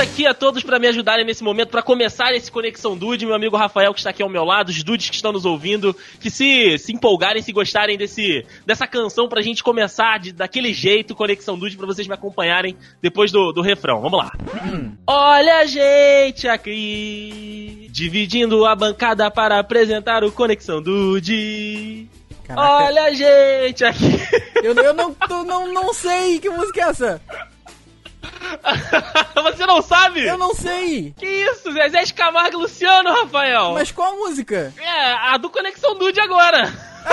[0.00, 3.56] aqui a todos para me ajudarem nesse momento, para começar esse Conexão Dude, meu amigo
[3.56, 6.78] Rafael que está aqui ao meu lado, os dudes que estão nos ouvindo, que se,
[6.78, 11.76] se empolgarem, se gostarem desse, dessa canção pra gente começar de, daquele jeito, Conexão Dude,
[11.76, 14.00] pra vocês me acompanharem depois do, do refrão.
[14.00, 14.32] Vamos lá.
[14.64, 14.92] Hum.
[15.06, 22.08] Olha a gente aqui, dividindo a bancada para apresentar o Conexão Dude.
[22.44, 22.84] Caraca.
[22.84, 24.18] Olha a gente aqui.
[24.62, 25.14] Eu, eu não,
[25.44, 27.22] não, não sei que música é essa.
[29.42, 30.26] Você não sabe?
[30.26, 31.12] Eu não sei.
[31.16, 31.72] Que isso?
[31.72, 33.72] Zezé de Camargo e Luciano, Rafael.
[33.72, 34.72] Mas qual música?
[34.78, 36.72] É, a do Conexão Dude agora.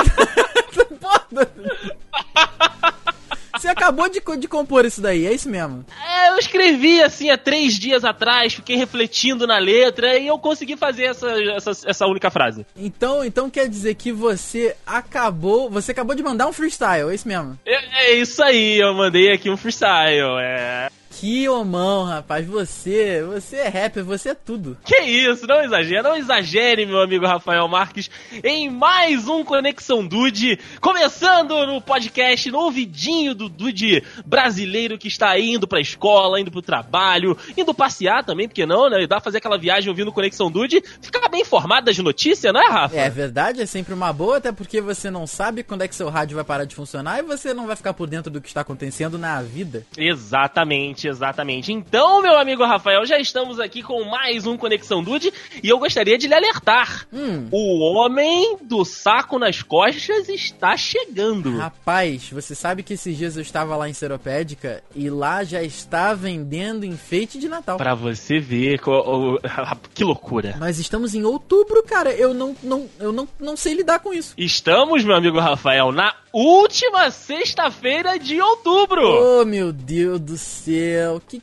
[3.57, 5.83] Você acabou de, de compor isso daí, é isso mesmo?
[6.05, 10.77] É, eu escrevi assim há três dias atrás, fiquei refletindo na letra e eu consegui
[10.77, 12.65] fazer essa, essa, essa única frase.
[12.75, 15.69] Então, então quer dizer que você acabou.
[15.71, 17.57] Você acabou de mandar um freestyle, é isso mesmo?
[17.65, 20.37] É, é isso aí, eu mandei aqui um freestyle.
[20.39, 20.89] É.
[21.19, 22.45] Que homão, rapaz.
[22.45, 24.77] Você, você é rapper, você é tudo.
[24.85, 28.07] Que isso, não exagere, não exagere, meu amigo Rafael Marques,
[28.43, 35.39] em mais um Conexão Dude, começando no podcast, no ouvidinho do Dude brasileiro que está
[35.39, 38.99] indo pra escola, indo pro trabalho, indo passear também, porque não, né?
[39.07, 42.69] Dá pra fazer aquela viagem ouvindo Conexão Dude, ficar bem informado das notícias, não é,
[42.69, 42.95] Rafa?
[42.95, 46.09] É verdade, é sempre uma boa, até porque você não sabe quando é que seu
[46.09, 48.61] rádio vai parar de funcionar e você não vai ficar por dentro do que está
[48.61, 49.85] acontecendo na vida.
[49.97, 51.71] Exatamente exatamente.
[51.71, 56.17] Então, meu amigo Rafael, já estamos aqui com mais um Conexão Dude e eu gostaria
[56.17, 57.07] de lhe alertar.
[57.13, 57.47] Hum.
[57.51, 61.57] O homem do saco nas costas está chegando.
[61.57, 66.13] Rapaz, você sabe que esses dias eu estava lá em Seropédica e lá já está
[66.13, 67.77] vendendo enfeite de Natal.
[67.77, 68.79] Para você ver
[69.93, 70.55] que loucura.
[70.59, 72.13] Mas estamos em outubro, cara.
[72.13, 74.33] Eu não, não, eu não, não sei lidar com isso.
[74.37, 79.41] Estamos, meu amigo Rafael, na última sexta-feira de outubro.
[79.41, 81.15] Oh, meu Deus do céu.
[81.15, 81.41] O que,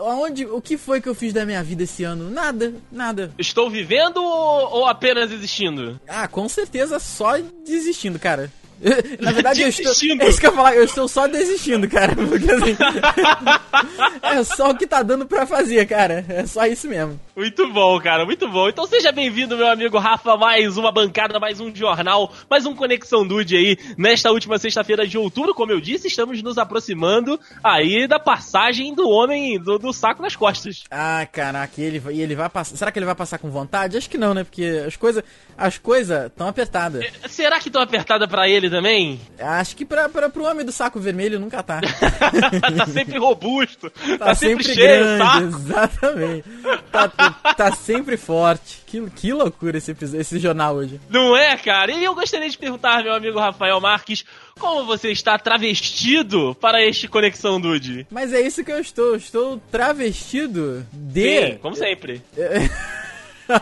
[0.00, 2.30] aonde, o que foi que eu fiz da minha vida esse ano?
[2.30, 3.32] Nada, nada.
[3.38, 6.00] Estou vivendo ou, ou apenas existindo?
[6.08, 8.50] Ah, com certeza só desistindo, cara.
[9.20, 9.90] Na verdade, eu estou.
[10.20, 12.14] É isso que eu falar, eu estou só desistindo, cara.
[12.14, 12.76] Porque assim.
[14.22, 16.24] é só o que tá dando pra fazer, cara.
[16.28, 17.20] É só isso mesmo.
[17.36, 18.68] Muito bom, cara, muito bom.
[18.68, 23.26] Então seja bem-vindo, meu amigo Rafa, mais uma bancada, mais um jornal, mais um Conexão
[23.26, 23.78] Dude aí.
[23.96, 29.08] Nesta última sexta-feira de outubro, como eu disse, estamos nos aproximando aí da passagem do
[29.08, 30.84] homem do, do saco nas costas.
[30.90, 32.76] Ah, caraca, e ele, e ele vai passar.
[32.76, 33.96] Será que ele vai passar com vontade?
[33.96, 34.44] Acho que não, né?
[34.44, 35.22] Porque as coisas
[35.60, 37.04] as coisas estão apertadas.
[37.04, 39.20] É, será que estão apertadas para ele também?
[39.38, 41.80] Acho que pra, pra, pro homem do saco vermelho nunca tá.
[42.76, 43.90] tá sempre robusto.
[43.90, 45.46] Tá, tá sempre, sempre, cheio, grande, saco.
[45.46, 46.44] Exatamente.
[46.90, 47.08] Tá,
[47.54, 48.82] tá sempre forte.
[48.86, 51.00] Que, que loucura esse, esse jornal hoje.
[51.08, 51.92] Não é, cara?
[51.92, 54.24] E eu gostaria de perguntar, meu amigo Rafael Marques,
[54.58, 58.06] como você está travestido para este Conexão Dude?
[58.10, 59.16] Mas é isso que eu estou.
[59.16, 61.52] Estou travestido de.
[61.52, 62.22] Sim, como sempre.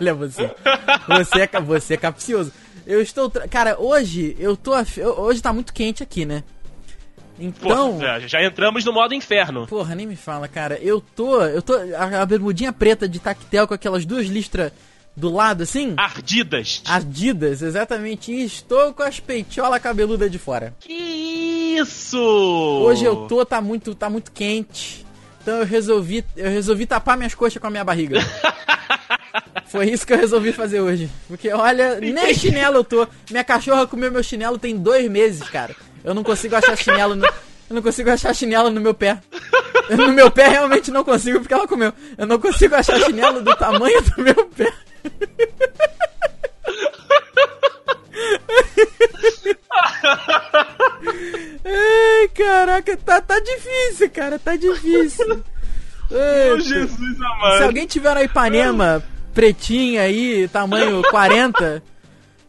[0.00, 0.50] Olha você.
[1.08, 2.52] Você é, você é capcioso.
[2.88, 3.31] Eu estou.
[3.50, 4.72] Cara, hoje eu tô.
[5.19, 6.43] Hoje tá muito quente aqui, né?
[7.38, 7.99] Então.
[7.99, 9.66] Porra, já entramos no modo inferno.
[9.66, 10.78] Porra, nem me fala, cara.
[10.81, 11.43] Eu tô.
[11.43, 11.75] Eu tô.
[11.75, 14.72] A, a bermudinha preta de tactel com aquelas duas listras
[15.15, 15.93] do lado, assim?
[15.99, 16.81] Ardidas.
[16.87, 18.32] Ardidas, exatamente.
[18.32, 20.75] E estou com as peitiolas cabeludas de fora.
[20.81, 20.94] Que
[21.78, 22.19] isso!
[22.19, 25.05] Hoje eu tô, tá muito, tá muito quente.
[25.43, 28.19] Então eu resolvi, eu resolvi tapar minhas coxas com a minha barriga.
[29.71, 31.11] Foi isso que eu resolvi fazer hoje.
[31.27, 33.06] Porque, olha, nem chinelo eu tô.
[33.31, 35.75] Minha cachorra comeu meu chinelo tem dois meses, cara.
[36.03, 37.27] Eu não consigo achar chinelo no...
[37.27, 39.21] Eu não consigo achar chinelo no meu pé.
[39.91, 41.93] No meu pé realmente não consigo porque ela comeu.
[42.17, 44.73] Eu não consigo achar chinelo do tamanho do meu pé.
[51.65, 55.45] Ai, caraca, tá, tá difícil, cara, tá difícil.
[56.11, 57.59] Meu Jesus amado.
[57.59, 59.03] Se alguém tiver na Ipanema,
[59.38, 61.81] pretinha aí, tamanho 40,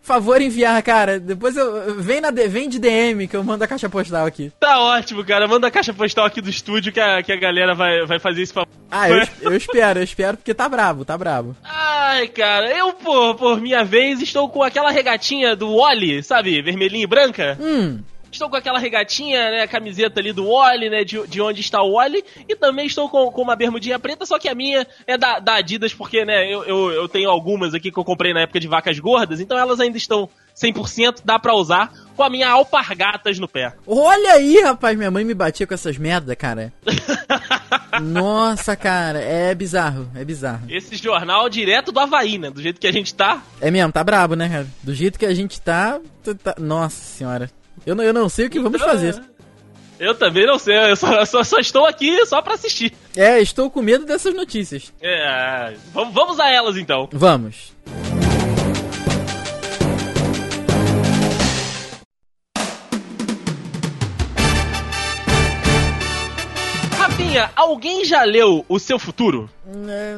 [0.01, 1.19] favor enviar, cara.
[1.19, 2.01] Depois eu.
[2.01, 4.51] Vem, na, vem de DM que eu mando a caixa postal aqui.
[4.59, 5.47] Tá ótimo, cara.
[5.47, 8.41] Manda a caixa postal aqui do estúdio que a, que a galera vai, vai fazer
[8.41, 8.65] isso pra.
[8.89, 9.21] Ah, eu,
[9.51, 11.55] eu espero, eu espero, porque tá brabo, tá brabo.
[11.63, 16.59] Ai, cara, eu, por, por minha vez, estou com aquela regatinha do Wally, sabe?
[16.59, 17.55] Vermelhinha e branca.
[17.61, 17.99] Hum.
[18.31, 19.67] Estou com aquela regatinha, né?
[19.67, 21.03] Camiseta ali do Wally, né?
[21.03, 22.23] De, de onde está o Wally.
[22.47, 25.55] E também estou com, com uma bermudinha preta, só que a minha é da, da
[25.55, 26.51] Adidas, porque, né?
[26.51, 29.57] Eu, eu, eu tenho algumas aqui que eu comprei na época de vacas gordas, então
[29.57, 30.29] elas ainda estão
[30.59, 33.73] 100%, dá pra usar com a minha alpargatas no pé.
[33.87, 36.73] Olha aí, rapaz, minha mãe me batia com essas merda, cara.
[38.01, 40.63] Nossa, cara, é bizarro, é bizarro.
[40.69, 42.49] Esse jornal direto do Havaí, né?
[42.49, 43.41] Do jeito que a gente tá.
[43.61, 44.67] É mesmo, tá brabo, né, cara?
[44.83, 45.99] Do jeito que a gente tá.
[46.43, 46.55] tá...
[46.59, 47.49] Nossa senhora.
[47.85, 49.21] Eu não, eu não sei o que vamos então, fazer.
[49.99, 52.93] Eu também não sei, eu só, só, só estou aqui só pra assistir.
[53.15, 54.93] É, estou com medo dessas notícias.
[55.01, 57.09] É, vamos, vamos a elas então.
[57.11, 57.73] Vamos.
[66.97, 69.49] Rafinha, alguém já leu O Seu Futuro?
[69.87, 70.17] É,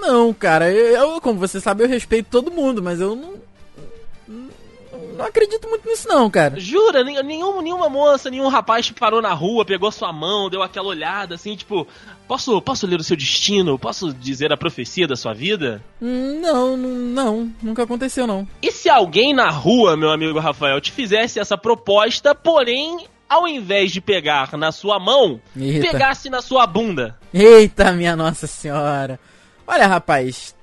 [0.00, 0.70] não, cara.
[0.70, 3.34] Eu, como você sabe, eu respeito todo mundo, mas eu não.
[5.14, 6.58] Não acredito muito nisso, não, cara.
[6.58, 7.04] Jura?
[7.04, 11.36] Nenhum, nenhuma moça, nenhum rapaz te parou na rua, pegou sua mão, deu aquela olhada
[11.36, 11.86] assim, tipo,
[12.26, 13.78] posso, posso ler o seu destino?
[13.78, 15.82] Posso dizer a profecia da sua vida?
[16.00, 18.46] Não, não, nunca aconteceu, não.
[18.60, 23.90] E se alguém na rua, meu amigo Rafael, te fizesse essa proposta, porém ao invés
[23.90, 25.90] de pegar na sua mão, Eita.
[25.90, 27.18] pegasse na sua bunda.
[27.32, 29.18] Eita, minha Nossa Senhora.
[29.66, 30.54] Olha, rapaz,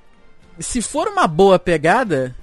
[0.58, 2.34] se for uma boa pegada,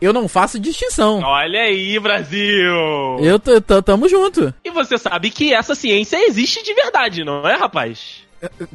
[0.00, 1.20] eu não faço distinção.
[1.20, 2.74] Olha aí, Brasil!
[3.20, 3.38] Eu
[3.82, 4.52] tamo junto.
[4.64, 8.26] E você sabe que essa ciência existe de verdade, não é, rapaz?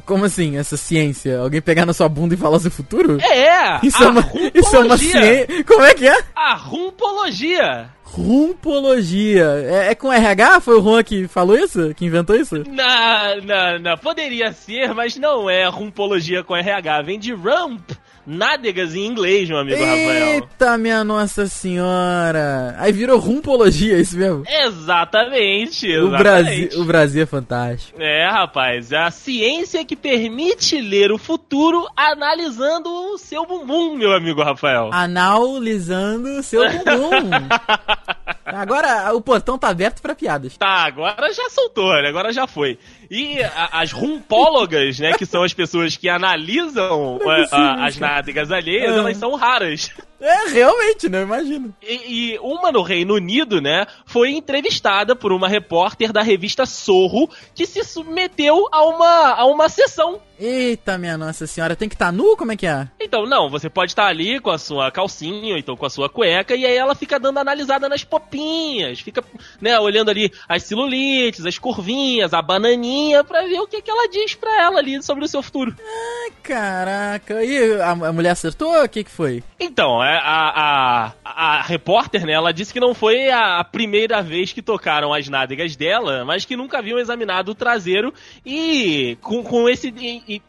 [0.04, 1.38] Como assim, essa ciência?
[1.38, 3.18] Alguém pegar na sua bunda e falar seu futuro?
[3.22, 3.80] É!
[3.82, 5.64] Isso, é uma, isso é uma ciência.
[5.64, 6.18] Como é que é?
[6.34, 7.88] A rumpologia!
[8.04, 9.44] Rumpologia.
[9.66, 10.60] É, é, com RH?
[10.60, 11.92] Foi o Juan que falou isso?
[11.94, 12.62] Que inventou isso?
[12.68, 13.98] Não, não, não.
[13.98, 17.02] Poderia ser, mas não é rumpologia com RH.
[17.02, 17.90] Vem de rump
[18.26, 20.28] nádegas em inglês, meu amigo Eita, Rafael.
[20.34, 22.74] Eita, minha Nossa Senhora!
[22.78, 24.44] Aí virou rumpologia, é isso mesmo?
[24.46, 25.98] Exatamente, exatamente.
[25.98, 28.00] O Brasil, o Brasil é fantástico.
[28.00, 34.12] É, rapaz, é a ciência que permite ler o futuro analisando o seu bumbum, meu
[34.12, 34.90] amigo Rafael.
[34.92, 37.30] Analisando o seu bumbum.
[38.44, 40.56] Agora o portão tá aberto para piadas.
[40.56, 42.78] Tá, agora já soltou, agora já foi.
[43.14, 48.50] E a, as rumpólogas, né, que são as pessoas que analisam a, a, as nádegas
[48.50, 48.98] alheias, é.
[48.98, 49.92] elas são raras.
[50.24, 51.20] É, realmente, né?
[51.20, 51.74] Imagino.
[51.82, 57.28] E, e, uma no Reino Unido, né, foi entrevistada por uma repórter da revista Sorro
[57.54, 60.18] que se submeteu a uma, a uma sessão.
[60.38, 62.36] Eita, minha Nossa Senhora, tem que estar tá nu?
[62.36, 62.88] Como é que é?
[63.00, 65.90] Então, não, você pode estar tá ali com a sua calcinha, ou então com a
[65.90, 69.22] sua cueca, e aí ela fica dando analisada nas popinhas, fica,
[69.60, 74.08] né, olhando ali as celulites, as curvinhas, a bananinha, pra ver o que, que ela
[74.08, 75.74] diz pra ela ali sobre o seu futuro.
[75.80, 77.44] Ah, caraca.
[77.44, 78.82] E a, a mulher acertou?
[78.82, 79.42] O que que foi?
[79.60, 84.52] Então, é, a, a, a repórter, né, ela disse que não foi a primeira vez
[84.52, 88.12] que tocaram as nádegas dela, mas que nunca haviam examinado o traseiro
[88.44, 89.92] e com, com esse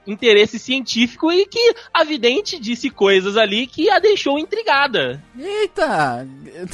[0.06, 5.24] interesse científico e que a vidente disse coisas ali que a deixou intrigada.
[5.38, 6.28] Eita!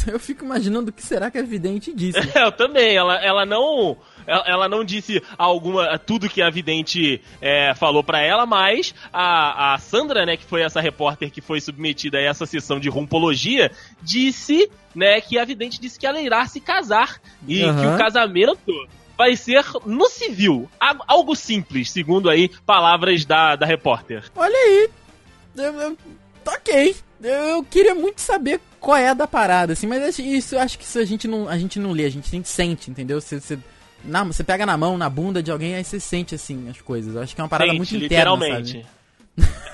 [0.08, 2.20] Eu fico imaginando o que será que a vidente disse.
[2.36, 3.98] eu também, ela, ela não
[4.28, 9.78] ela não disse alguma tudo que a vidente é, falou para ela, mas a, a
[9.78, 13.72] Sandra, né, que foi essa repórter que foi submetida a essa sessão de rumpologia,
[14.02, 17.80] disse, né, que a vidente disse que ela irá se casar e uhum.
[17.80, 18.88] que o casamento
[19.18, 20.70] vai ser no civil,
[21.08, 24.24] algo simples, segundo aí palavras da, da repórter.
[24.36, 24.90] Olha aí,
[25.58, 25.98] eu, eu,
[26.46, 26.96] ok.
[27.22, 30.84] Eu queria muito saber qual é a da parada, assim, mas isso eu acho que
[30.84, 33.22] isso a gente não, a gente não lê, a gente, a gente sente, entendeu?
[33.22, 33.60] Você, você
[34.04, 37.16] na, você pega na mão, na bunda de alguém, aí você sente assim as coisas.
[37.16, 38.86] Eu acho que é uma parada sente, muito interna, literalmente.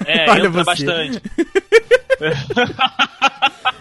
[0.06, 0.86] É, Olha entra você.
[0.86, 1.22] bastante.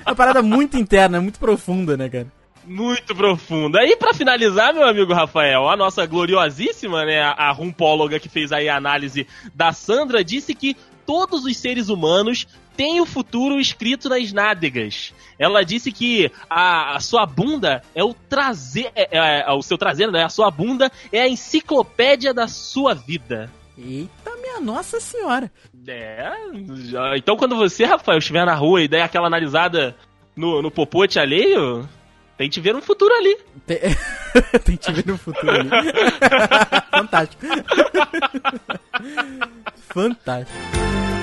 [0.04, 2.26] é uma parada muito interna, muito profunda, né, cara?
[2.66, 3.84] Muito profunda.
[3.84, 8.68] E para finalizar, meu amigo Rafael, a nossa gloriosíssima, né, a rumpóloga que fez aí
[8.68, 10.76] a análise da Sandra, disse que
[11.06, 15.14] todos os seres humanos têm o futuro escrito nas nádegas.
[15.38, 19.78] Ela disse que a, a sua bunda é o trazer, é, é, é, o seu
[19.78, 20.24] traseiro, né?
[20.24, 23.50] A sua bunda é a enciclopédia da sua vida.
[23.78, 25.50] Eita, minha nossa senhora.
[25.86, 26.32] É,
[27.16, 29.94] então quando você, Rafael, estiver na rua e der aquela analisada
[30.34, 31.86] no, no popote alheio,
[32.36, 33.36] tem que ver um futuro ali.
[33.66, 33.78] Tem,
[34.64, 35.70] tem que ver um futuro ali.
[36.90, 37.42] Fantástico.
[39.88, 41.15] Fantástico.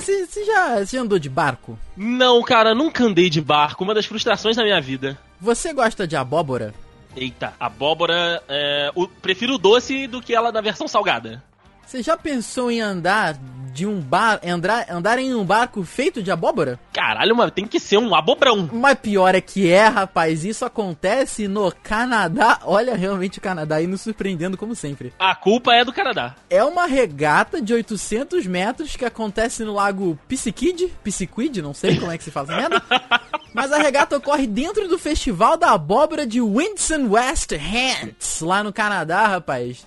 [0.00, 1.78] Mas você, já, você andou de barco?
[1.94, 3.84] Não, cara, nunca andei de barco.
[3.84, 5.18] Uma das frustrações da minha vida.
[5.38, 6.74] Você gosta de abóbora?
[7.14, 8.42] Eita, abóbora.
[8.48, 11.42] É, o, prefiro doce do que ela na versão salgada.
[11.86, 13.36] Você já pensou em andar
[13.72, 16.78] de um bar, andar, andar em um barco feito de abóbora?
[16.92, 18.68] Caralho, mas tem que ser um abobrão.
[18.72, 22.60] Mas pior é que é, rapaz, isso acontece no Canadá.
[22.64, 25.12] Olha, realmente o Canadá aí nos surpreendendo como sempre.
[25.18, 26.36] A culpa é do Canadá.
[26.48, 32.12] É uma regata de 800 metros que acontece no lago Pisciquid, Pisciquid, não sei como
[32.12, 32.82] é que se faz merda.
[33.52, 38.72] Mas a regata ocorre dentro do Festival da Abóbora de Windsor West Hants, lá no
[38.72, 39.86] Canadá, rapaz.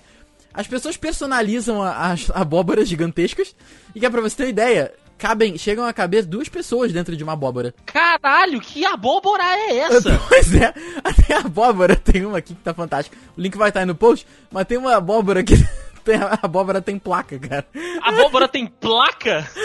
[0.54, 3.54] As pessoas personalizam as abóboras gigantescas.
[3.94, 7.16] E que é pra você ter uma ideia, cabem, chegam a caber duas pessoas dentro
[7.16, 7.74] de uma abóbora.
[7.84, 10.16] Caralho, que abóbora é essa?
[10.28, 13.16] Pois é, até a abóbora tem uma aqui que tá fantástica.
[13.36, 15.54] O link vai estar aí no post, mas tem uma abóbora que
[16.04, 17.66] tem, a abóbora tem placa, cara.
[18.00, 19.48] A abóbora tem placa?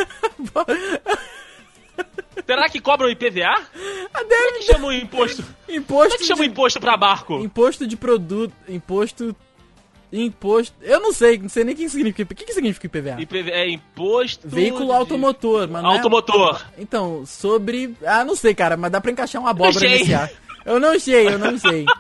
[2.46, 3.46] Será que cobram IPVA?
[4.14, 5.44] Ah, Como é que chama o imposto?
[5.68, 7.36] Imposto Como é que chama o imposto pra barco?
[7.44, 9.36] imposto de produto, imposto
[10.12, 12.34] imposto, eu não sei, não sei nem o que significa.
[12.34, 13.22] O que, que significa IPVA?
[13.22, 14.48] IPVA é imposto.
[14.48, 16.66] Veículo de- automotor, mas não é- Automotor.
[16.78, 17.96] Então, sobre.
[18.06, 20.00] Ah, não sei, cara, mas dá pra encaixar uma abóbora Achei.
[20.00, 20.30] nesse ar.
[20.66, 21.86] Eu não sei, eu não sei.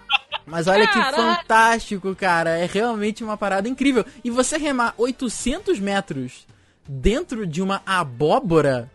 [0.45, 1.15] Mas olha que Caralho.
[1.37, 2.57] fantástico, cara.
[2.57, 4.03] É realmente uma parada incrível.
[4.23, 6.47] E você remar 800 metros
[6.87, 8.89] dentro de uma abóbora.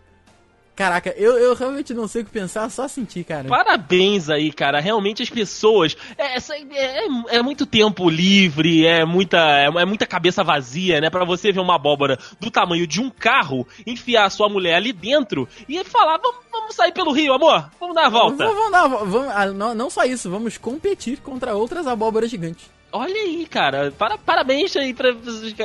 [0.74, 3.48] Caraca, eu, eu realmente não sei o que pensar, só sentir, cara.
[3.48, 4.80] Parabéns aí, cara.
[4.80, 5.96] Realmente as pessoas.
[6.18, 11.10] É, é, é muito tempo livre, é muita, é, é muita cabeça vazia, né?
[11.10, 14.92] Pra você ver uma abóbora do tamanho de um carro, enfiar a sua mulher ali
[14.92, 17.70] dentro e falar: vamos, vamos sair pelo rio, amor?
[17.78, 18.44] Vamos dar a volta.
[18.44, 22.68] Vamos, vamos dar, vamos, ah, não, não só isso, vamos competir contra outras abóboras gigantes.
[22.96, 23.90] Olha aí, cara.
[23.98, 25.14] Para, parabéns aí pra-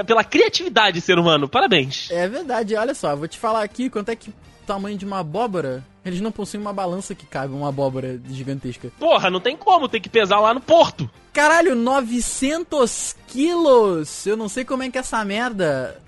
[0.04, 1.48] pela criatividade, ser humano.
[1.48, 2.10] Parabéns.
[2.10, 4.34] É verdade, olha só, vou te falar aqui quanto é que o
[4.66, 5.84] tamanho de uma abóbora.
[6.04, 8.92] Eles não possuem uma balança que cabe uma abóbora gigantesca.
[8.98, 11.08] Porra, não tem como, tem que pesar lá no porto.
[11.32, 14.26] Caralho, 900 quilos!
[14.26, 16.02] Eu não sei como é que essa merda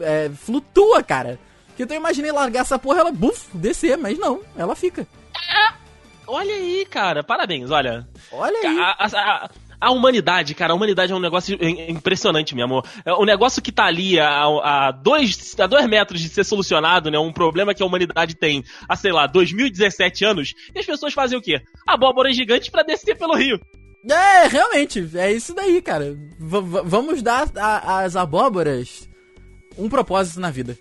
[0.00, 1.38] é, flutua, cara.
[1.68, 5.06] Porque eu imaginei largar essa porra, ela buf, descer, mas não, ela fica.
[6.26, 7.22] Olha aí, cara.
[7.22, 8.06] Parabéns, olha.
[8.32, 8.78] Olha aí.
[8.80, 12.84] A, a- a- a humanidade, cara, a humanidade é um negócio im- impressionante, meu amor.
[13.04, 17.10] É um negócio que tá ali a, a, dois, a dois metros de ser solucionado,
[17.10, 17.18] né?
[17.18, 20.54] Um problema que a humanidade tem há, sei lá, 2017 anos.
[20.74, 21.60] E as pessoas fazem o quê?
[21.86, 23.60] Abóbora gigante pra descer pelo rio.
[24.08, 26.16] É, realmente, é isso daí, cara.
[26.38, 27.48] V- vamos dar
[27.84, 29.08] às abóboras
[29.76, 30.78] um propósito na vida.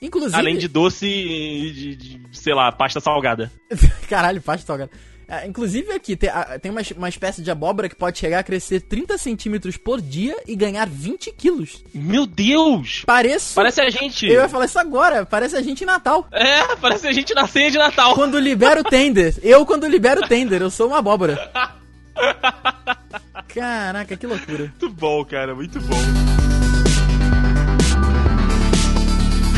[0.00, 0.36] Inclusive.
[0.36, 3.50] Além de doce e de, de, sei lá, pasta salgada.
[4.08, 4.90] Caralho, pasta salgada.
[5.28, 8.42] Ah, inclusive aqui, tem, ah, tem uma, uma espécie de abóbora que pode chegar a
[8.42, 11.84] crescer 30 centímetros por dia e ganhar 20 quilos.
[11.94, 13.02] Meu Deus!
[13.06, 13.54] Pareço.
[13.54, 14.26] Parece a gente.
[14.26, 16.26] Eu ia falar isso agora, parece a gente em Natal.
[16.32, 18.14] É, parece a gente na ceia de Natal.
[18.14, 19.34] Quando libero o tender.
[19.42, 21.50] Eu, quando libero o tender, eu sou uma abóbora.
[23.48, 24.64] Caraca, que loucura.
[24.64, 26.63] Muito bom, cara, muito bom.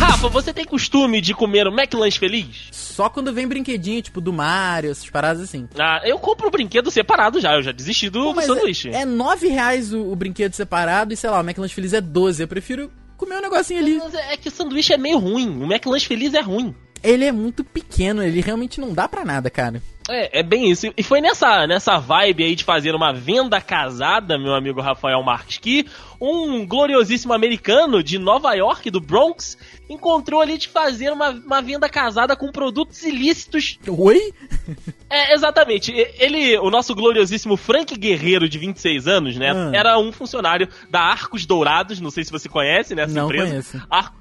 [0.07, 2.69] Rafa, você tem costume de comer um McLanche feliz?
[2.71, 5.69] Só quando vem brinquedinho, tipo do Mario, essas paradas assim.
[5.77, 8.89] Ah, eu compro o brinquedo separado já, eu já desisti do, Pô, do sanduíche.
[8.91, 12.01] é, é 9 reais o, o brinquedo separado e sei lá, o McLanche Feliz é
[12.01, 12.41] 12.
[12.41, 13.99] Eu prefiro comer um negocinho ali.
[13.99, 16.73] Mas é que o sanduíche é meio ruim, o McLanche feliz é ruim.
[17.03, 19.83] Ele é muito pequeno, ele realmente não dá pra nada, cara.
[20.09, 20.93] É, é bem isso.
[20.97, 25.59] E foi nessa, nessa vibe aí de fazer uma venda casada, meu amigo Rafael Marques,
[25.59, 25.87] que
[26.21, 29.59] um gloriosíssimo americano de Nova York, do Bronx,
[29.91, 33.79] encontrou ali de fazer uma, uma venda casada com produtos ilícitos.
[33.87, 34.33] Oi?
[35.09, 35.93] É, exatamente.
[36.19, 39.53] Ele, o nosso gloriosíssimo Frank Guerreiro, de 26 anos, né?
[39.53, 39.71] Ah.
[39.73, 43.03] Era um funcionário da Arcos Dourados, não sei se você conhece, né?
[43.05, 43.47] Essa Não empresa.
[43.49, 43.83] conheço.
[43.89, 44.13] Ar-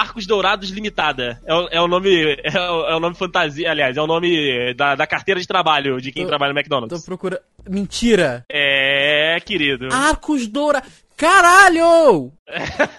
[0.00, 1.40] Arcos Dourados Limitada.
[1.46, 2.36] É o, é o nome.
[2.44, 6.00] É o, é o nome fantasia, aliás, é o nome da, da carteira de trabalho
[6.00, 7.04] de quem Tô- trabalha no Tô McDonald's.
[7.04, 7.40] procurando.
[7.68, 8.44] Mentira!
[8.50, 9.88] É, querido.
[9.92, 10.82] Arcos Doura.
[11.16, 12.30] Caralho!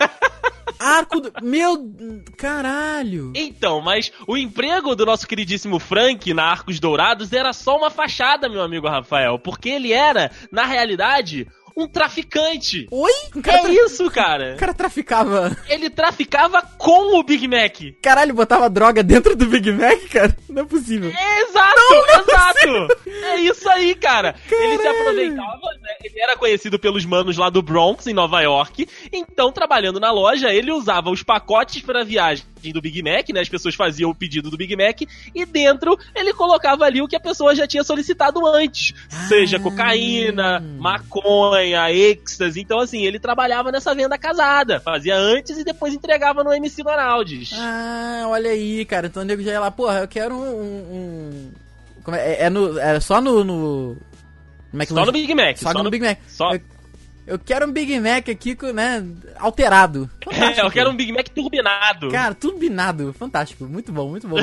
[0.80, 1.20] Arco.
[1.22, 1.78] do- Meu.
[2.38, 3.32] Caralho!
[3.36, 8.48] Então, mas o emprego do nosso queridíssimo Frank na Arcos Dourados era só uma fachada,
[8.50, 12.88] meu amigo Rafael, porque ele era, na realidade, um traficante.
[12.90, 13.12] Oi?
[13.44, 14.56] Cara, É isso, cara.
[14.56, 15.56] o cara traficava.
[15.70, 17.78] Ele traficava com o Big Mac.
[18.02, 20.36] Caralho, botava droga dentro do Big Mac, cara?
[20.50, 21.10] Não é possível.
[21.12, 21.82] Exato,
[22.20, 23.00] exato.
[23.08, 24.36] É isso aí, cara.
[24.52, 25.60] Ele se aproveitava?
[26.18, 28.90] Ele era conhecido pelos manos lá do Bronx, em Nova York.
[29.14, 32.44] Então, trabalhando na loja, ele usava os pacotes para viagem
[32.74, 33.40] do Big Mac, né?
[33.40, 35.02] As pessoas faziam o pedido do Big Mac
[35.36, 38.96] e dentro ele colocava ali o que a pessoa já tinha solicitado antes.
[39.30, 42.60] Seja cocaína, maconha, êxtase.
[42.62, 44.80] Então, assim, ele trabalhava nessa venda casada.
[44.80, 47.52] Fazia antes e depois entregava no MC Donalds.
[47.54, 49.06] Ah, olha aí, cara.
[49.06, 51.52] Então o nego já ia lá, porra, eu quero um.
[52.08, 53.44] um- é, é, é no, é só no.
[53.44, 53.98] no...
[54.72, 55.58] no Só no Big Mac.
[55.58, 56.20] Só, no, Big Mac.
[56.28, 56.54] Só...
[56.54, 56.62] Eu,
[57.26, 59.06] eu quero um Big Mac aqui, né?
[59.38, 60.10] Alterado.
[60.28, 60.68] É, Fantástico.
[60.68, 62.10] eu quero um Big Mac turbinado.
[62.10, 63.14] Cara, turbinado.
[63.14, 63.66] Fantástico.
[63.66, 64.36] Muito bom, muito bom.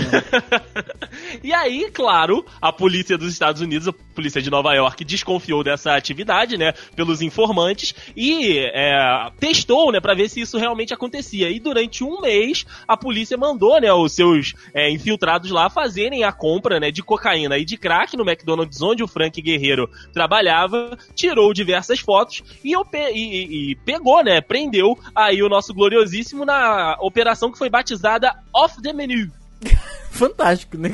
[1.44, 6.56] e aí, claro, a polícia dos Estados Unidos, polícia de Nova York desconfiou dessa atividade,
[6.56, 11.50] né, pelos informantes e é, testou, né, para ver se isso realmente acontecia.
[11.50, 16.32] E durante um mês a polícia mandou, né, os seus é, infiltrados lá fazerem a
[16.32, 21.52] compra, né, de cocaína e de crack no McDonald's onde o Frank Guerreiro trabalhava, tirou
[21.52, 27.58] diversas fotos e, e, e pegou, né, prendeu aí o nosso gloriosíssimo na operação que
[27.58, 29.30] foi batizada Off the Menu.
[30.14, 30.90] Fantástico, né?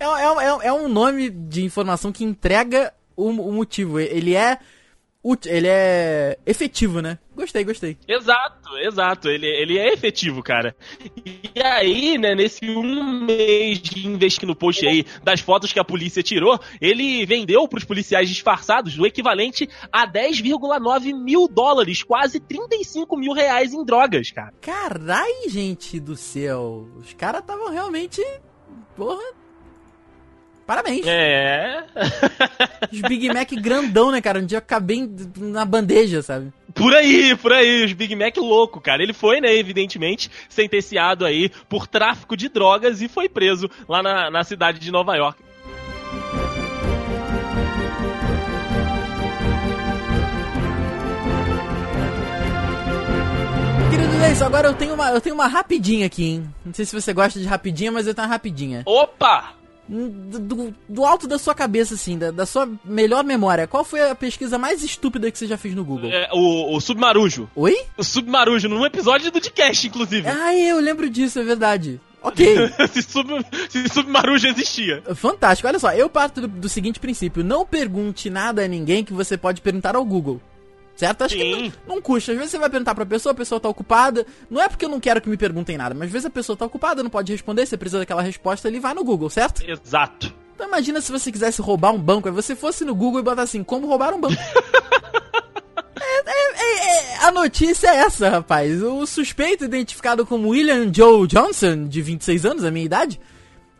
[0.00, 4.00] É, é, é, é, um nome de informação que entrega o, o motivo.
[4.00, 4.58] Ele é
[5.46, 7.18] ele é efetivo, né?
[7.34, 7.96] Gostei, gostei.
[8.08, 9.28] Exato, exato.
[9.28, 10.74] Ele, ele é efetivo, cara.
[11.54, 15.84] E aí, né, nesse um mês de investir no post aí das fotos que a
[15.84, 23.16] polícia tirou, ele vendeu pros policiais disfarçados o equivalente a 10,9 mil dólares, quase 35
[23.16, 24.52] mil reais em drogas, cara.
[24.60, 26.88] Carai, gente do céu.
[26.96, 28.20] Os caras estavam realmente.
[28.96, 29.22] Porra,
[30.72, 31.06] Parabéns.
[31.06, 31.84] É.
[32.90, 34.38] Os Big Mac grandão, né, cara?
[34.38, 36.50] Um dia acabei na bandeja, sabe?
[36.72, 39.02] Por aí, por aí, os Big Mac louco, cara.
[39.02, 44.30] Ele foi, né, evidentemente, sentenciado aí por tráfico de drogas e foi preso lá na,
[44.30, 45.42] na cidade de Nova York.
[53.90, 56.54] Querido Leison, agora eu tenho, uma, eu tenho uma rapidinha aqui, hein?
[56.64, 58.82] Não sei se você gosta de rapidinha, mas eu tenho uma rapidinha.
[58.86, 59.60] Opa!
[59.88, 64.14] Do, do, alto da sua cabeça, assim, da, da, sua melhor memória, qual foi a
[64.14, 66.10] pesquisa mais estúpida que você já fez no Google?
[66.10, 67.50] É, o, o Submarujo.
[67.54, 67.76] Oi?
[67.96, 70.28] O Submarujo, num episódio do Dcast, inclusive.
[70.42, 72.00] Ah, eu lembro disso, é verdade.
[72.22, 72.56] Ok.
[72.92, 73.28] se, sub,
[73.68, 75.02] se Submarujo existia.
[75.14, 75.68] Fantástico.
[75.68, 79.36] Olha só, eu parto do, do seguinte princípio: não pergunte nada a ninguém que você
[79.36, 80.40] pode perguntar ao Google.
[80.96, 81.22] Certo?
[81.22, 81.40] Acho Sim.
[81.40, 82.32] que não, não, custa.
[82.32, 84.26] Às vezes você vai perguntar pra pessoa, a pessoa tá ocupada.
[84.50, 86.56] Não é porque eu não quero que me perguntem nada, mas às vezes a pessoa
[86.56, 89.62] tá ocupada, não pode responder, você precisa daquela resposta, ele vai no Google, certo?
[89.68, 90.32] Exato.
[90.54, 93.42] Então imagina se você quisesse roubar um banco, aí você fosse no Google e botar
[93.42, 94.36] assim, como roubar um banco.
[96.04, 98.82] É, é, é, é, a notícia é essa, rapaz.
[98.82, 103.20] O suspeito, identificado como William Joe Johnson, de 26 anos, a minha idade,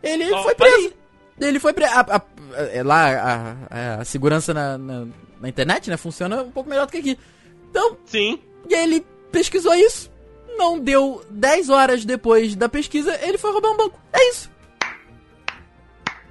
[0.01, 0.93] ele oh, foi preso.
[1.39, 1.93] Ele foi preso.
[2.83, 5.07] Lá, a, a, a segurança na, na
[5.43, 5.97] na internet, né?
[5.97, 7.19] Funciona um pouco melhor do que aqui.
[7.69, 7.97] Então.
[8.05, 8.39] Sim.
[8.69, 10.09] E aí ele pesquisou isso.
[10.57, 13.99] Não deu 10 horas depois da pesquisa, ele foi roubar um banco.
[14.13, 14.49] É isso.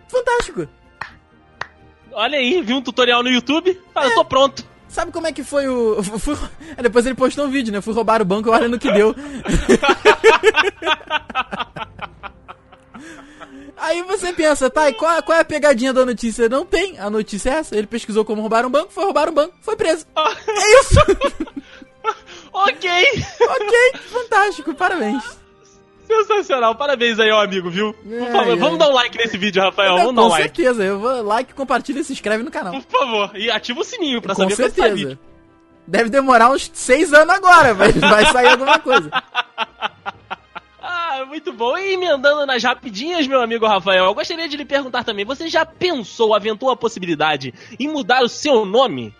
[0.08, 0.66] Fantástico.
[2.12, 3.78] Olha aí, viu um tutorial no YouTube?
[3.94, 4.08] Ah, é.
[4.08, 4.64] eu tô pronto.
[4.88, 6.02] Sabe como é que foi o.
[6.18, 6.36] Fui...
[6.80, 7.82] Depois ele postou um vídeo, né?
[7.82, 9.14] Fui roubar o banco, olha no que deu.
[13.82, 16.48] Aí você pensa, tá, e qual, qual, é a pegadinha da notícia?
[16.48, 17.00] Não tem.
[17.00, 17.76] A notícia é essa.
[17.76, 20.06] Ele pesquisou como roubar um banco, foi roubar um banco, foi preso.
[20.16, 21.00] é isso!
[22.54, 22.90] ok!
[23.40, 25.24] ok, fantástico, parabéns.
[26.06, 27.92] Sensacional, parabéns aí, ó amigo, viu?
[27.92, 29.96] Por favor, vamos dar um like nesse vídeo, Rafael.
[29.96, 30.48] Não, vamos dar um like.
[30.48, 32.72] Com certeza, eu vou like, compartilha e se inscreve no canal.
[32.72, 34.88] Por favor, e ativa o sininho pra com saber certeza.
[34.88, 35.18] quando sair.
[35.88, 39.10] Deve demorar uns seis anos agora, mas vai sair alguma coisa.
[41.12, 41.76] Ah, muito bom.
[41.76, 45.66] E emendando nas rapidinhas, meu amigo Rafael, eu gostaria de lhe perguntar também: você já
[45.66, 49.14] pensou, aventou a possibilidade em mudar o seu nome?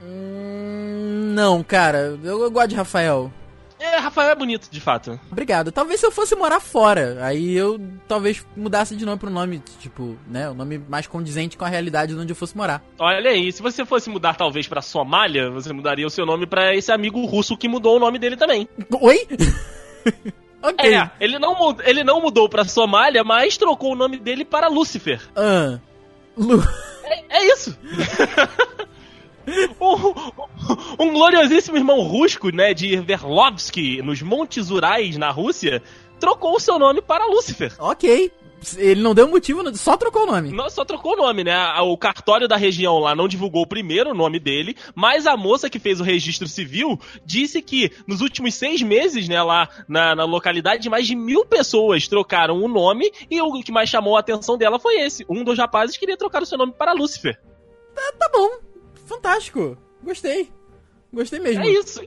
[0.00, 2.18] Hum, não, cara.
[2.24, 3.30] Eu, eu gosto de Rafael.
[3.78, 5.20] É, Rafael é bonito, de fato.
[5.30, 5.70] Obrigado.
[5.70, 10.16] Talvez se eu fosse morar fora, aí eu talvez mudasse de nome pro nome, tipo,
[10.26, 12.82] né, o um nome mais condizente com a realidade de onde eu fosse morar.
[12.98, 16.74] Olha aí, se você fosse mudar talvez pra Somália, você mudaria o seu nome para
[16.74, 18.66] esse amigo russo que mudou o nome dele também.
[18.98, 19.28] Oi?
[20.62, 20.94] Ok.
[20.94, 25.20] É, ele não, ele não mudou pra Somália, mas trocou o nome dele para Lúcifer.
[25.36, 25.78] Ah.
[26.36, 26.62] Lu...
[27.04, 27.78] É, é isso.
[29.80, 35.82] um, um, gloriosíssimo irmão rusco, né, de Verlovsky, nos Montes Urais, na Rússia,
[36.18, 37.72] trocou o seu nome para Lúcifer.
[37.78, 38.32] Ok,
[38.76, 40.50] ele não deu motivo, só trocou o nome.
[40.50, 41.56] Não, só trocou o nome, né?
[41.80, 45.78] O cartório da região lá não divulgou primeiro o nome dele, mas a moça que
[45.78, 50.88] fez o registro civil disse que nos últimos seis meses, né, lá na, na localidade,
[50.88, 54.78] mais de mil pessoas trocaram o nome e o que mais chamou a atenção dela
[54.78, 55.24] foi esse.
[55.28, 57.38] Um dos rapazes queria trocar o seu nome para Lúcifer.
[57.94, 58.50] Tá, tá bom.
[59.06, 59.76] Fantástico.
[60.02, 60.50] Gostei.
[61.12, 61.62] Gostei mesmo.
[61.62, 62.00] É isso.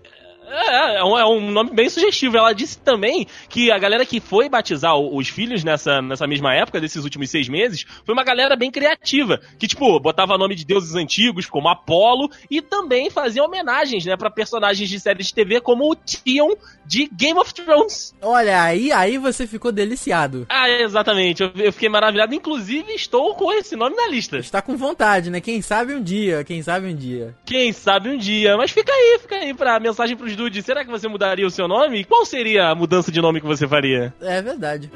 [0.50, 2.38] É, é um, é um, nome bem sugestivo.
[2.38, 6.82] Ela disse também que a galera que foi batizar os filhos nessa, nessa mesma época,
[6.82, 9.40] desses últimos seis meses, foi uma galera bem criativa.
[9.58, 14.30] Que, tipo, botava nome de deuses antigos, como Apolo, e também fazia homenagens, né, pra
[14.30, 18.16] personagens de séries de TV como o Tion de Game of Thrones.
[18.22, 20.46] Olha, aí, aí você ficou deliciado.
[20.50, 21.44] Ah, exatamente.
[21.44, 22.34] Eu, eu fiquei maravilhado.
[22.34, 24.38] Inclusive, estou com esse nome na lista.
[24.38, 25.40] Está com vontade, né?
[25.40, 27.36] Quem sabe um dia, quem sabe um dia.
[27.46, 28.58] Quem sabe um dia.
[28.58, 31.67] Mas fica aí, fica aí pra mensagem pros Dude, será que você mudaria o seu
[31.67, 32.06] nome?
[32.06, 34.13] Qual seria a mudança de nome que você faria?
[34.21, 34.89] É verdade.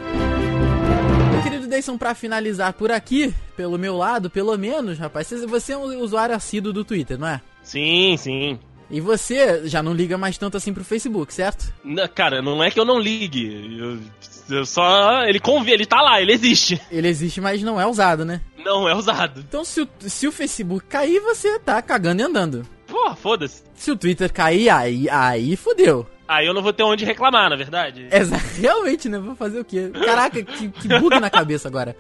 [1.68, 6.34] Deison, pra finalizar por aqui, pelo meu lado, pelo menos, rapaz, você é um usuário
[6.34, 7.42] assíduo do Twitter, não é?
[7.62, 8.60] Sim, sim.
[8.90, 11.74] E você já não liga mais tanto assim pro Facebook, certo?
[11.84, 13.78] Não, cara, não é que eu não ligue.
[13.78, 15.26] Eu, eu só.
[15.26, 16.80] Ele convê, ele tá lá, ele existe.
[16.92, 18.40] Ele existe, mas não é usado, né?
[18.64, 19.42] Não é usado.
[19.42, 22.66] Então se o, se o Facebook cair, você tá cagando e andando.
[22.88, 23.64] Pô, foda-se.
[23.84, 26.08] Se o Twitter cair, aí, aí fudeu.
[26.26, 28.08] Aí eu não vou ter onde reclamar, na verdade.
[28.16, 29.20] Exa realmente, né?
[29.20, 29.92] Vou fazer o quê?
[30.06, 31.94] Caraca, que, que bug na cabeça agora.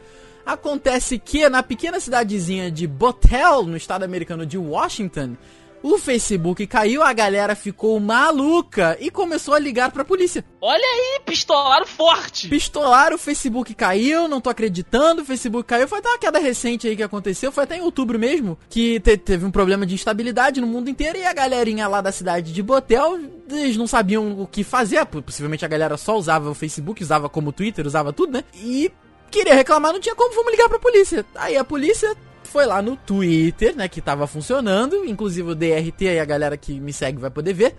[0.45, 5.35] Acontece que na pequena cidadezinha de Bothell, no estado americano de Washington,
[5.83, 10.43] o Facebook caiu, a galera ficou maluca e começou a ligar pra polícia.
[10.61, 12.47] Olha aí, pistolaram forte.
[12.47, 15.87] Pistolaram, o Facebook caiu, não tô acreditando, o Facebook caiu.
[15.87, 19.17] Foi até uma queda recente aí que aconteceu, foi até em outubro mesmo, que te
[19.17, 22.63] teve um problema de instabilidade no mundo inteiro e a galerinha lá da cidade de
[22.63, 23.19] Botel,
[23.49, 27.51] eles não sabiam o que fazer, possivelmente a galera só usava o Facebook, usava como
[27.51, 28.45] Twitter, usava tudo, né?
[28.55, 28.89] E
[29.29, 31.25] queria reclamar, não tinha como, vamos ligar pra polícia.
[31.35, 32.15] Aí a polícia
[32.53, 36.79] foi lá no Twitter, né, que tava funcionando, inclusive o DRT aí a galera que
[36.79, 37.75] me segue vai poder ver.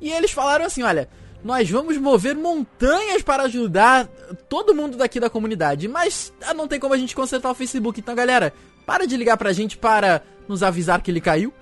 [0.00, 1.08] E eles falaram assim, olha,
[1.44, 4.08] nós vamos mover montanhas para ajudar
[4.48, 8.00] todo mundo daqui da comunidade, mas ah, não tem como a gente consertar o Facebook.
[8.00, 8.52] Então, galera,
[8.84, 11.52] para de ligar pra gente para nos avisar que ele caiu.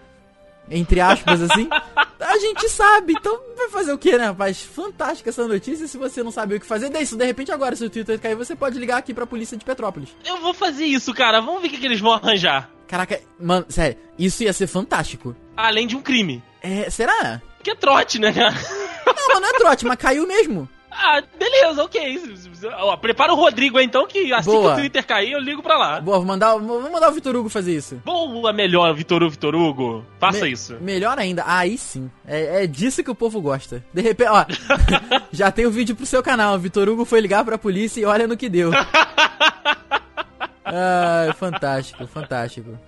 [0.70, 1.68] Entre aspas, assim.
[2.20, 4.62] a gente sabe, então vai fazer o que, né, rapaz?
[4.62, 5.86] Fantástica essa notícia.
[5.86, 8.34] Se você não sabe o que fazer, isso de repente agora, se o Twitter cair,
[8.34, 10.10] você pode ligar aqui pra polícia de Petrópolis.
[10.24, 11.40] Eu vou fazer isso, cara.
[11.40, 12.70] Vamos ver o que, que eles vão arranjar.
[12.86, 15.34] Caraca, mano, sério, isso ia ser fantástico.
[15.56, 16.42] Além de um crime.
[16.62, 17.40] É, será?
[17.62, 18.54] Que é trote, né, cara?
[19.06, 20.68] Não, mas não é trote, mas caiu mesmo.
[20.98, 22.34] Ah, beleza, ok.
[22.78, 24.62] Ó, prepara o Rodrigo aí, então, que assim Boa.
[24.62, 26.00] que o Twitter cair, eu ligo pra lá.
[26.00, 28.00] Boa, vou mandar, vou mandar o Vitor Hugo fazer isso.
[28.04, 30.04] Boa, melhor, Vitor Hugo, Vitor Hugo.
[30.18, 30.76] Faça Me isso.
[30.80, 32.10] Melhor ainda, aí sim.
[32.26, 33.84] É, é, disso que o povo gosta.
[33.92, 34.44] De repente, ó,
[35.30, 36.58] já tem o um vídeo pro seu canal.
[36.58, 38.70] Vitor Hugo foi ligar pra polícia e olha no que deu.
[40.64, 42.78] ah, fantástico, fantástico.